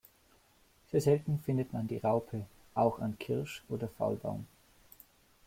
Sehr 0.91 0.99
selten 0.99 1.43
findet 1.45 1.73
man 1.73 1.87
die 1.87 1.99
Raupen 1.99 2.47
auch 2.73 2.97
an 2.97 3.19
Kirsche 3.19 3.61
oder 3.69 3.87
Faulbaum. 3.87 4.47